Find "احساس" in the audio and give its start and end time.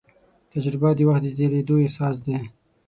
1.83-2.15